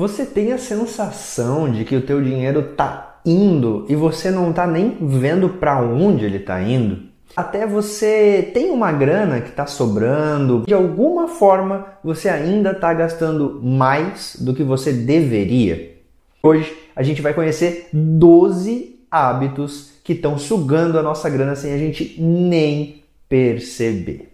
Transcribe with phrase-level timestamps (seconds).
[0.00, 4.66] Você tem a sensação de que o teu dinheiro tá indo e você não tá
[4.66, 7.02] nem vendo para onde ele tá indo?
[7.36, 13.60] Até você tem uma grana que está sobrando, de alguma forma você ainda está gastando
[13.62, 15.98] mais do que você deveria.
[16.42, 21.76] Hoje a gente vai conhecer 12 hábitos que estão sugando a nossa grana sem a
[21.76, 24.32] gente nem perceber.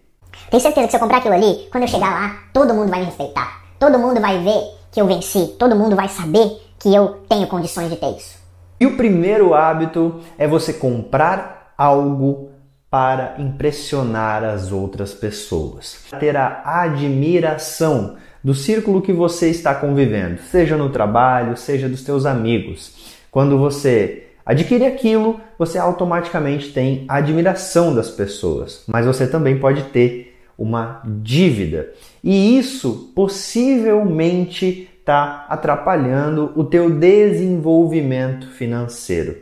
[0.49, 3.01] Tenho certeza que se eu comprar aquilo ali, quando eu chegar lá, todo mundo vai
[3.01, 3.65] me respeitar.
[3.77, 7.89] Todo mundo vai ver que eu venci, todo mundo vai saber que eu tenho condições
[7.89, 8.37] de ter isso.
[8.79, 12.49] E o primeiro hábito é você comprar algo
[12.89, 16.05] para impressionar as outras pessoas.
[16.19, 22.25] Ter a admiração do círculo que você está convivendo, seja no trabalho, seja dos teus
[22.25, 23.15] amigos.
[23.29, 30.26] Quando você adquire aquilo, você automaticamente tem admiração das pessoas, mas você também pode ter
[30.57, 31.89] uma dívida.
[32.23, 39.37] E isso possivelmente está atrapalhando o teu desenvolvimento financeiro.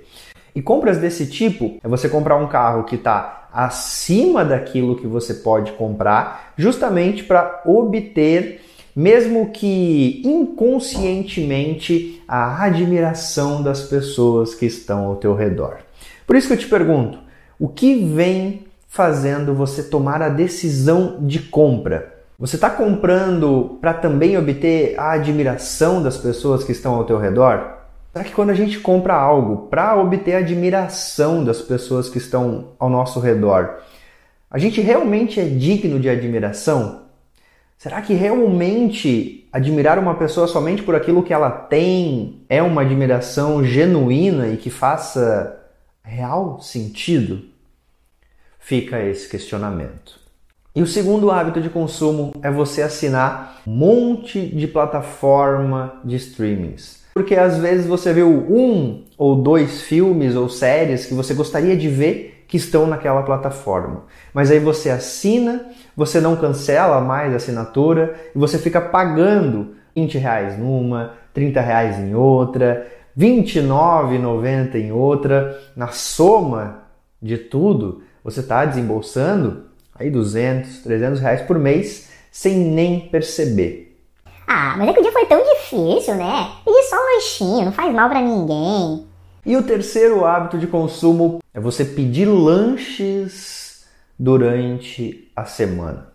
[0.53, 5.33] E compras desse tipo é você comprar um carro que está acima daquilo que você
[5.33, 8.61] pode comprar, justamente para obter,
[8.93, 15.77] mesmo que inconscientemente, a admiração das pessoas que estão ao teu redor.
[16.27, 17.17] Por isso que eu te pergunto,
[17.57, 18.64] o que vem
[18.95, 22.15] fazendo você tomar a decisão de compra.
[22.39, 27.75] Você está comprando para também obter a admiração das pessoas que estão ao teu redor?
[28.13, 32.69] Será que quando a gente compra algo para obter a admiração das pessoas que estão
[32.79, 33.79] ao nosso redor,
[34.49, 37.01] a gente realmente é digno de admiração?
[37.77, 43.61] Será que realmente admirar uma pessoa somente por aquilo que ela tem é uma admiração
[43.61, 45.59] genuína e que faça
[46.01, 47.54] real sentido?
[48.65, 50.19] Fica esse questionamento.
[50.75, 57.05] E o segundo hábito de consumo é você assinar um monte de plataforma de streamings.
[57.13, 61.87] Porque às vezes você viu um ou dois filmes ou séries que você gostaria de
[61.87, 64.05] ver que estão naquela plataforma.
[64.33, 70.17] Mas aí você assina, você não cancela mais a assinatura e você fica pagando 20
[70.17, 72.87] reais numa, 30 reais em outra,
[73.17, 75.55] 29,90 em outra.
[75.75, 76.79] Na soma
[77.21, 83.95] de tudo, você está desembolsando aí 200, 300 reais por mês sem nem perceber.
[84.47, 86.49] Ah, mas é que o dia foi tão difícil, né?
[86.65, 89.05] Pedir só um lanchinho, não faz mal para ninguém.
[89.45, 93.85] E o terceiro hábito de consumo é você pedir lanches
[94.17, 96.07] durante a semana.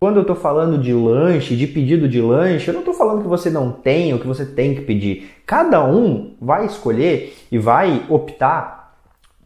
[0.00, 3.28] Quando eu estou falando de lanche, de pedido de lanche, eu não estou falando que
[3.28, 5.30] você não tem ou que você tem que pedir.
[5.46, 8.81] Cada um vai escolher e vai optar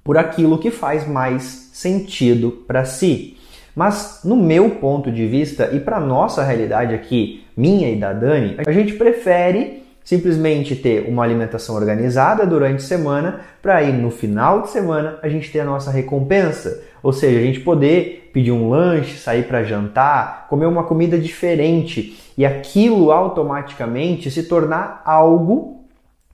[0.06, 3.36] por aquilo que faz mais sentido para si.
[3.74, 8.54] Mas no meu ponto de vista e para nossa realidade aqui, minha e da Dani,
[8.64, 14.62] a gente prefere simplesmente ter uma alimentação organizada durante a semana para ir no final
[14.62, 18.68] de semana a gente ter a nossa recompensa, ou seja, a gente poder pedir um
[18.68, 25.84] lanche, sair para jantar, comer uma comida diferente e aquilo automaticamente se tornar algo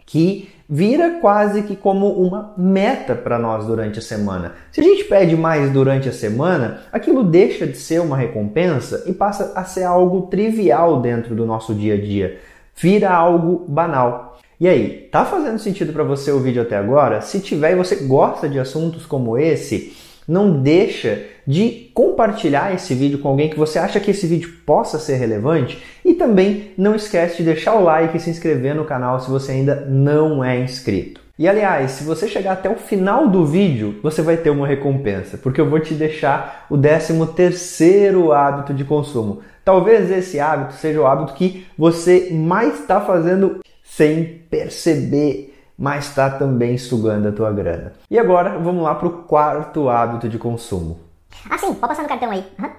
[0.04, 4.55] que vira quase que como uma meta para nós durante a semana.
[4.71, 9.12] Se a gente pede mais durante a semana, aquilo deixa de ser uma recompensa e
[9.12, 12.38] passa a ser algo trivial dentro do nosso dia a dia.
[12.75, 14.38] Vira algo banal.
[14.59, 17.21] E aí, tá fazendo sentido para você o vídeo até agora?
[17.21, 19.94] Se tiver e você gosta de assuntos como esse,
[20.27, 24.98] não deixa de compartilhar esse vídeo com alguém que você acha que esse vídeo possa
[24.98, 29.21] ser relevante e também não esquece de deixar o like e se inscrever no canal
[29.21, 31.21] se você ainda não é inscrito.
[31.39, 35.36] E aliás, se você chegar até o final do vídeo, você vai ter uma recompensa,
[35.36, 39.41] porque eu vou te deixar o 13 terceiro hábito de consumo.
[39.65, 46.30] Talvez esse hábito seja o hábito que você mais está fazendo sem perceber mas está
[46.30, 47.92] também sugando a tua grana.
[48.10, 51.01] E agora vamos lá para o quarto hábito de consumo.
[51.48, 52.45] Ah, sim, pode passar no cartão aí.
[52.59, 52.71] Uhum.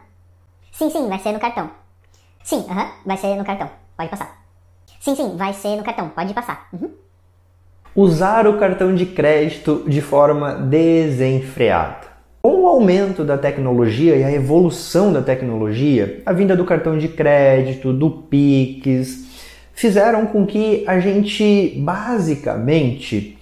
[0.71, 1.69] Sim, sim, vai ser no cartão.
[2.43, 3.69] Sim, uhum, vai ser no cartão.
[3.95, 4.43] Pode passar.
[4.99, 6.09] Sim, sim, vai ser no cartão.
[6.09, 6.67] Pode passar.
[6.73, 6.91] Uhum.
[7.95, 12.07] Usar o cartão de crédito de forma desenfreada.
[12.41, 17.07] Com o aumento da tecnologia e a evolução da tecnologia, a vinda do cartão de
[17.07, 19.32] crédito, do Pix,
[19.73, 23.37] fizeram com que a gente basicamente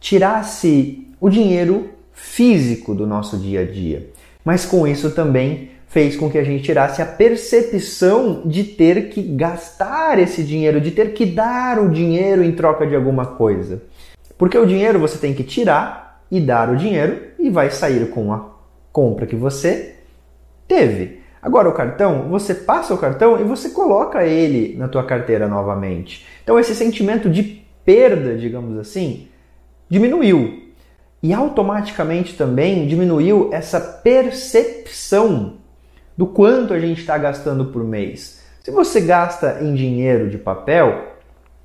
[0.00, 4.10] tirasse o dinheiro físico do nosso dia a dia.
[4.44, 9.22] Mas com isso também fez com que a gente tirasse a percepção de ter que
[9.22, 13.82] gastar esse dinheiro, de ter que dar o dinheiro em troca de alguma coisa.
[14.36, 18.32] Porque o dinheiro você tem que tirar e dar o dinheiro e vai sair com
[18.32, 18.50] a
[18.92, 19.96] compra que você
[20.66, 21.20] teve.
[21.40, 26.26] Agora o cartão, você passa o cartão e você coloca ele na tua carteira novamente.
[26.42, 29.28] Então esse sentimento de perda, digamos assim,
[29.88, 30.64] diminuiu.
[31.22, 35.54] E automaticamente também diminuiu essa percepção
[36.16, 38.42] do quanto a gente está gastando por mês.
[38.62, 41.14] Se você gasta em dinheiro de papel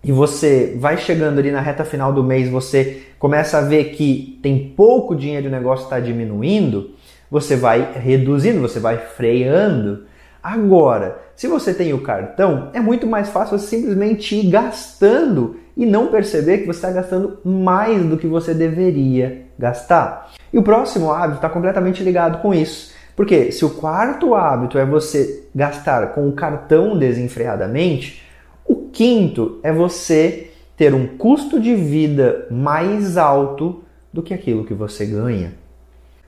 [0.03, 4.39] e você vai chegando ali na reta final do mês, você começa a ver que
[4.41, 6.91] tem pouco dinheiro e o negócio está diminuindo,
[7.33, 10.03] você vai reduzindo, você vai freando.
[10.43, 15.83] Agora, se você tem o cartão, é muito mais fácil você simplesmente ir gastando e
[15.83, 20.31] não perceber que você está gastando mais do que você deveria gastar.
[20.53, 22.93] E o próximo hábito está completamente ligado com isso.
[23.15, 28.23] Porque se o quarto hábito é você gastar com o cartão desenfreadamente,
[28.63, 33.83] o quinto é você ter um custo de vida mais alto
[34.13, 35.62] do que aquilo que você ganha.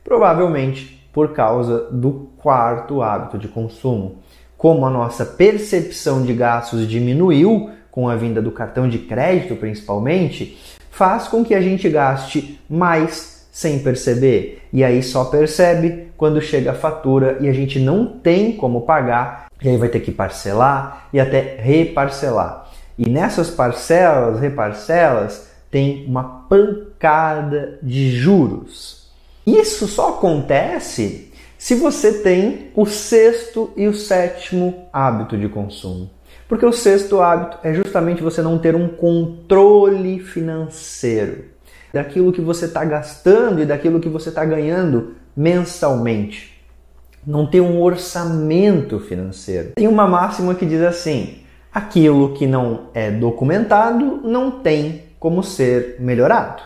[0.05, 4.17] Provavelmente por causa do quarto hábito de consumo.
[4.55, 10.57] Como a nossa percepção de gastos diminuiu com a vinda do cartão de crédito, principalmente,
[10.91, 14.61] faz com que a gente gaste mais sem perceber.
[14.71, 19.47] E aí só percebe quando chega a fatura e a gente não tem como pagar,
[19.61, 22.69] e aí vai ter que parcelar e até reparcelar.
[22.97, 29.04] E nessas parcelas, reparcelas, tem uma pancada de juros.
[29.45, 36.09] Isso só acontece se você tem o sexto e o sétimo hábito de consumo.
[36.47, 41.45] Porque o sexto hábito é justamente você não ter um controle financeiro
[41.93, 46.53] daquilo que você está gastando e daquilo que você está ganhando mensalmente.
[47.25, 49.71] Não ter um orçamento financeiro.
[49.75, 51.39] Tem uma máxima que diz assim:
[51.73, 56.61] aquilo que não é documentado não tem como ser melhorado.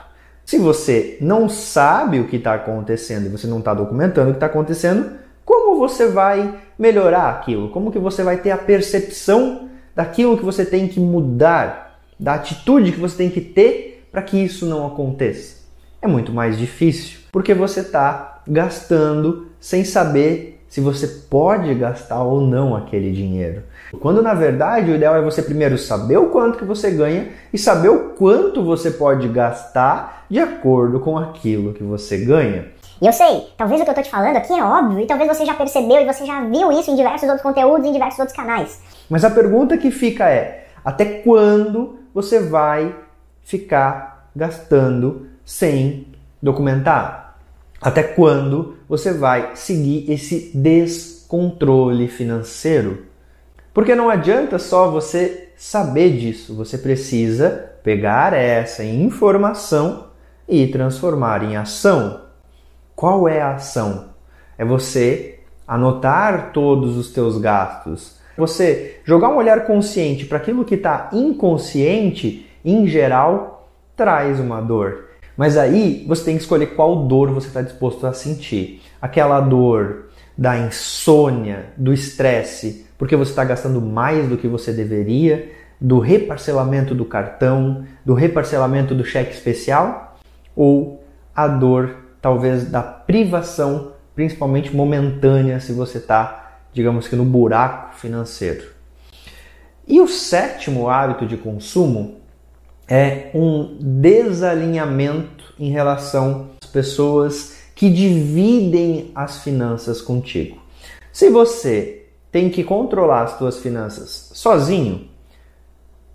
[0.50, 4.38] Se você não sabe o que está acontecendo e você não está documentando o que
[4.38, 5.12] está acontecendo,
[5.46, 7.70] como você vai melhorar aquilo?
[7.70, 12.94] Como que você vai ter a percepção daquilo que você tem que mudar, da atitude
[12.94, 15.58] que você tem que ter para que isso não aconteça?
[16.02, 22.42] É muito mais difícil, porque você está gastando sem saber se você pode gastar ou
[22.42, 23.62] não aquele dinheiro.
[23.98, 27.58] Quando na verdade o ideal é você primeiro saber o quanto que você ganha e
[27.58, 32.68] saber o quanto você pode gastar de acordo com aquilo que você ganha.
[33.02, 35.28] E eu sei, talvez o que eu tô te falando aqui é óbvio, e talvez
[35.30, 38.36] você já percebeu e você já viu isso em diversos outros conteúdos, em diversos outros
[38.36, 38.82] canais.
[39.10, 42.94] Mas a pergunta que fica é: até quando você vai
[43.42, 46.08] ficar gastando sem
[46.42, 47.38] documentar?
[47.82, 53.09] Até quando você vai seguir esse descontrole financeiro?
[53.74, 60.08] Porque não adianta só você saber disso, você precisa pegar essa informação
[60.48, 62.22] e transformar em ação.
[62.96, 64.10] Qual é a ação?
[64.58, 70.76] É você anotar todos os teus gastos, você jogar um olhar consciente para aquilo que
[70.76, 75.10] está inconsciente em geral, traz uma dor.
[75.38, 78.82] Mas aí você tem que escolher qual dor você está disposto a sentir.
[79.02, 80.09] Aquela dor
[80.40, 86.96] da insônia, do estresse, porque você está gastando mais do que você deveria, do reparcelamento
[86.96, 90.18] do cartão, do reparcelamento do cheque especial,
[90.56, 91.04] ou
[91.36, 98.64] a dor talvez da privação, principalmente momentânea, se você está, digamos que no buraco financeiro.
[99.86, 102.16] E o sétimo hábito de consumo
[102.88, 110.58] é um desalinhamento em relação às pessoas que dividem as finanças contigo.
[111.14, 115.08] Se você tem que controlar as suas finanças sozinho,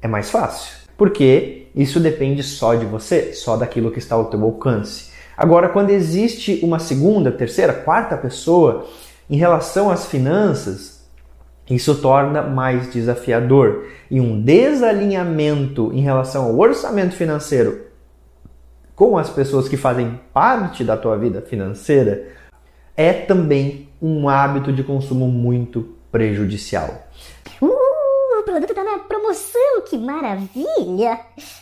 [0.02, 4.42] é mais fácil, porque isso depende só de você, só daquilo que está ao teu
[4.44, 5.10] alcance.
[5.34, 8.86] Agora, quando existe uma segunda, terceira, quarta pessoa
[9.30, 11.02] em relação às finanças,
[11.70, 17.93] isso torna mais desafiador e um desalinhamento em relação ao orçamento financeiro
[18.94, 22.28] com as pessoas que fazem parte da tua vida financeira
[22.96, 27.08] é também um hábito de consumo muito prejudicial.
[27.60, 31.18] Uh, o produto está na promoção, que maravilha!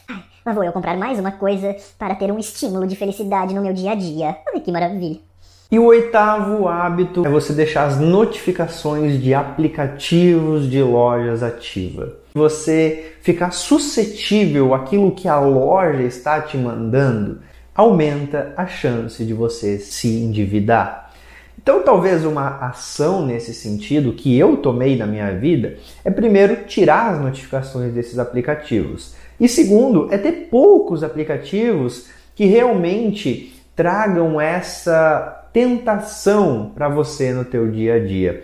[0.08, 3.62] Ai, lá vou eu comprar mais uma coisa para ter um estímulo de felicidade no
[3.62, 4.36] meu dia a dia.
[4.48, 5.31] Olha que maravilha!
[5.72, 12.14] E o oitavo hábito é você deixar as notificações de aplicativos de lojas ativa.
[12.34, 17.38] Você ficar suscetível àquilo que a loja está te mandando
[17.74, 21.10] aumenta a chance de você se endividar.
[21.56, 27.14] Então, talvez uma ação nesse sentido que eu tomei na minha vida é primeiro tirar
[27.14, 29.14] as notificações desses aplicativos.
[29.40, 37.70] E segundo, é ter poucos aplicativos que realmente tragam essa tentação para você no teu
[37.70, 38.42] dia a dia.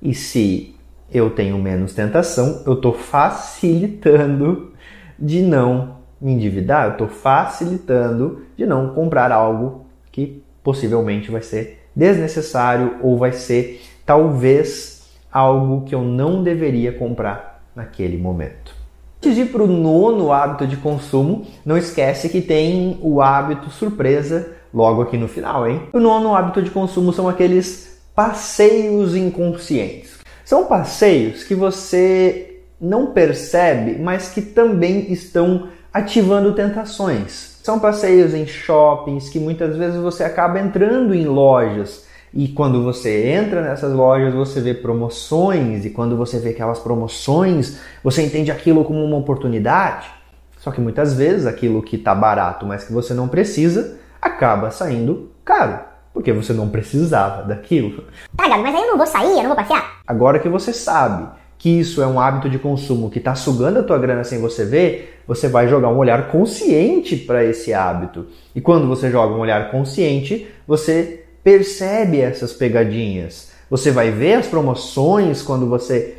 [0.00, 0.74] E se
[1.12, 4.72] eu tenho menos tentação, eu estou facilitando
[5.18, 11.86] de não me endividar, eu estou facilitando de não comprar algo que possivelmente vai ser
[11.94, 18.74] desnecessário ou vai ser talvez algo que eu não deveria comprar naquele momento.
[19.18, 23.70] Antes de ir para o nono hábito de consumo, não esquece que tem o hábito
[23.70, 25.84] surpresa logo aqui no final, hein?
[25.94, 30.18] O nono hábito de consumo são aqueles passeios inconscientes.
[30.44, 37.58] São passeios que você não percebe, mas que também estão ativando tentações.
[37.62, 42.04] São passeios em shoppings que muitas vezes você acaba entrando em lojas
[42.34, 47.78] e quando você entra nessas lojas você vê promoções e quando você vê aquelas promoções
[48.04, 50.10] você entende aquilo como uma oportunidade.
[50.58, 53.95] Só que muitas vezes aquilo que está barato, mas que você não precisa,
[54.26, 55.80] acaba saindo caro.
[56.12, 58.04] Porque você não precisava daquilo.
[58.36, 60.00] Tá, Gabi, mas aí eu não vou sair, eu não vou passear?
[60.06, 61.28] Agora que você sabe
[61.58, 64.64] que isso é um hábito de consumo que está sugando a tua grana sem você
[64.64, 68.26] ver, você vai jogar um olhar consciente para esse hábito.
[68.54, 73.52] E quando você joga um olhar consciente, você percebe essas pegadinhas.
[73.70, 76.18] Você vai ver as promoções quando você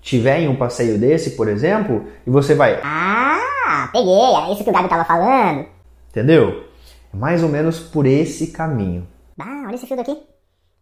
[0.00, 2.80] tiver em um passeio desse, por exemplo, e você vai.
[2.82, 5.66] Ah, peguei, era isso que o Gabi tava falando.
[6.10, 6.67] Entendeu?
[7.12, 9.06] É mais ou menos por esse caminho.
[9.38, 10.22] Ah, olha esse filtro aqui.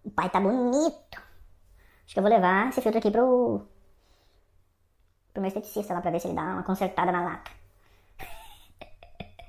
[0.05, 1.21] O pai tá bonito.
[2.05, 3.63] Acho que eu vou levar esse filtro aqui pro.
[5.33, 7.51] pro meu esteticista lá pra ver se ele dá uma consertada na lata.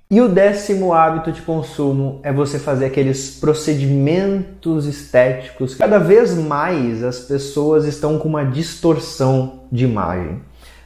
[0.10, 5.76] E o décimo hábito de consumo é você fazer aqueles procedimentos estéticos.
[5.76, 10.42] Cada vez mais as pessoas estão com uma distorção de imagem.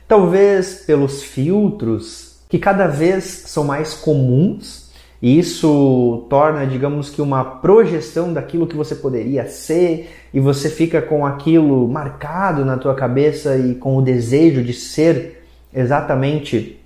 [0.07, 4.90] Talvez pelos filtros que cada vez são mais comuns
[5.21, 10.99] e isso torna, digamos que, uma projeção daquilo que você poderia ser, e você fica
[10.99, 16.79] com aquilo marcado na tua cabeça e com o desejo de ser exatamente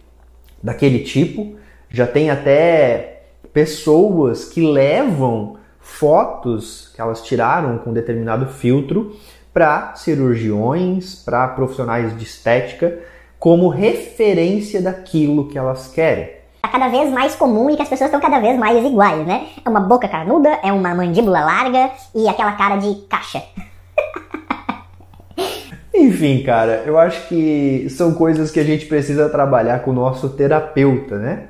[0.62, 1.56] daquele tipo.
[1.90, 3.22] Já tem até
[3.54, 9.16] pessoas que levam fotos que elas tiraram com determinado filtro
[9.54, 13.00] para cirurgiões, para profissionais de estética,
[13.40, 16.35] como referência daquilo que elas querem
[16.66, 19.50] tá cada vez mais comum e que as pessoas estão cada vez mais iguais, né?
[19.64, 23.44] É uma boca carnuda, é uma mandíbula larga e aquela cara de caixa.
[25.94, 30.30] Enfim, cara, eu acho que são coisas que a gente precisa trabalhar com o nosso
[30.30, 31.50] terapeuta, né?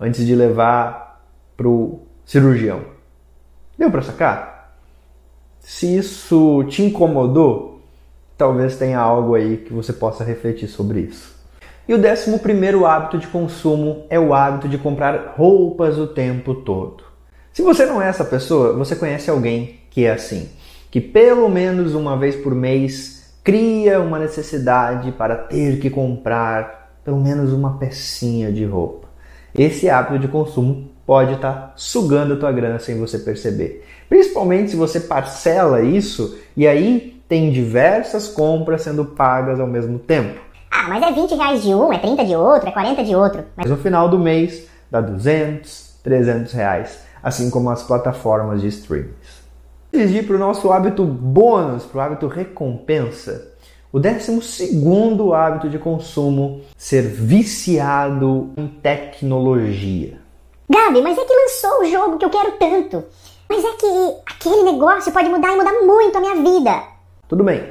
[0.00, 1.20] Antes de levar
[1.56, 2.80] pro cirurgião.
[3.76, 4.76] Deu para sacar?
[5.60, 7.80] Se isso te incomodou,
[8.36, 11.41] talvez tenha algo aí que você possa refletir sobre isso.
[11.88, 16.54] E o décimo primeiro hábito de consumo é o hábito de comprar roupas o tempo
[16.54, 17.02] todo.
[17.52, 20.48] Se você não é essa pessoa, você conhece alguém que é assim,
[20.90, 27.20] que pelo menos uma vez por mês cria uma necessidade para ter que comprar pelo
[27.20, 29.08] menos uma pecinha de roupa.
[29.52, 33.84] Esse hábito de consumo pode estar tá sugando a tua grana sem você perceber.
[34.08, 40.51] Principalmente se você parcela isso e aí tem diversas compras sendo pagas ao mesmo tempo.
[40.74, 43.44] Ah, mas é 20 reais de um, é 30 de outro, é 40 de outro.
[43.54, 49.12] Mas no final do mês dá 200, 300 reais, assim como as plataformas de streaming.
[49.94, 53.52] Antes de ir para o nosso hábito bônus, para o hábito recompensa,
[53.92, 60.18] o décimo segundo hábito de consumo, ser viciado em tecnologia.
[60.70, 63.04] Gabi, mas é que lançou o jogo que eu quero tanto.
[63.46, 66.82] Mas é que aquele negócio pode mudar e mudar muito a minha vida.
[67.28, 67.62] Tudo bem,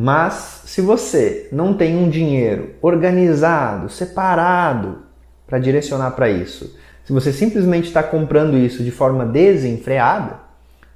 [0.00, 4.98] mas se você não tem um dinheiro organizado, separado
[5.44, 10.36] para direcionar para isso, se você simplesmente está comprando isso de forma desenfreada,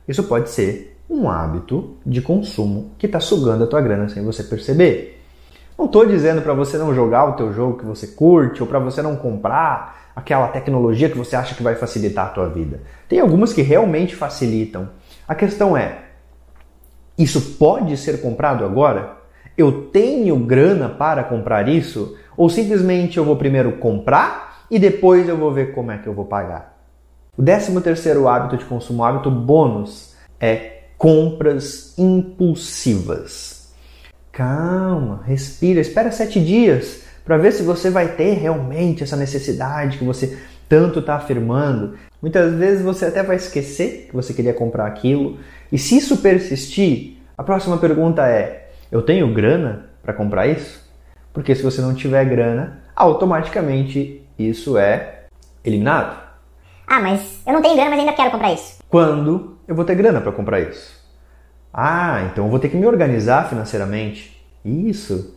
[0.06, 4.44] isso pode ser um hábito de consumo que está sugando a tua grana sem você
[4.44, 5.20] perceber.
[5.76, 8.78] Não estou dizendo para você não jogar o teu jogo que você curte ou para
[8.78, 12.80] você não comprar aquela tecnologia que você acha que vai facilitar a tua vida.
[13.08, 14.90] Tem algumas que realmente facilitam.
[15.26, 16.11] A questão é,
[17.18, 19.16] isso pode ser comprado agora?
[19.56, 22.16] Eu tenho grana para comprar isso?
[22.36, 26.14] Ou simplesmente eu vou primeiro comprar e depois eu vou ver como é que eu
[26.14, 26.78] vou pagar?
[27.36, 33.72] O décimo terceiro hábito de consumo, hábito bônus, é compras impulsivas.
[34.30, 40.04] Calma, respira, espera sete dias para ver se você vai ter realmente essa necessidade que
[40.04, 40.38] você
[40.72, 41.98] tanto está afirmando.
[42.22, 45.38] Muitas vezes você até vai esquecer que você queria comprar aquilo.
[45.70, 50.82] E se isso persistir, a próxima pergunta é: eu tenho grana para comprar isso?
[51.30, 55.24] Porque se você não tiver grana, automaticamente isso é
[55.62, 56.18] eliminado.
[56.86, 58.78] Ah, mas eu não tenho grana, mas ainda quero comprar isso.
[58.88, 61.04] Quando eu vou ter grana para comprar isso?
[61.70, 64.42] Ah, então eu vou ter que me organizar financeiramente.
[64.64, 65.36] Isso.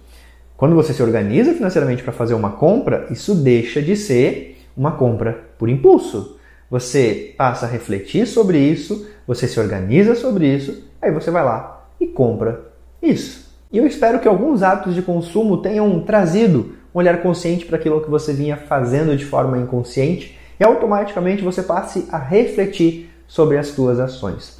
[0.55, 5.47] Quando você se organiza financeiramente para fazer uma compra, isso deixa de ser uma compra
[5.57, 6.37] por impulso.
[6.69, 11.87] Você passa a refletir sobre isso, você se organiza sobre isso, aí você vai lá
[11.99, 12.61] e compra
[13.01, 13.45] isso.
[13.71, 18.01] E eu espero que alguns hábitos de consumo tenham trazido um olhar consciente para aquilo
[18.01, 23.67] que você vinha fazendo de forma inconsciente e automaticamente você passe a refletir sobre as
[23.67, 24.59] suas ações.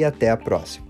[0.00, 0.89] e até a próxima.